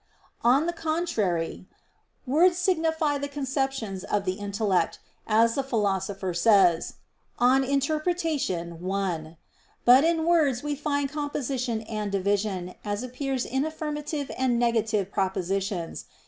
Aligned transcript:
On 0.43 0.65
the 0.65 0.73
contrary, 0.73 1.67
Words 2.25 2.57
signify 2.57 3.19
the 3.19 3.27
conceptions 3.27 4.03
of 4.03 4.25
the 4.25 4.31
intellect, 4.41 4.97
as 5.27 5.53
the 5.53 5.61
Philosopher 5.61 6.33
says 6.33 6.95
(Peri 7.37 7.79
Herm. 7.79 8.91
i). 8.91 9.37
But 9.85 10.03
in 10.03 10.25
words 10.25 10.63
we 10.63 10.73
find 10.75 11.07
composition 11.07 11.81
and 11.83 12.11
division, 12.11 12.73
as 12.83 13.03
appears 13.03 13.45
in 13.45 13.63
affirmative 13.63 14.31
and 14.39 14.57
negative 14.57 15.11
propositions. 15.11 16.05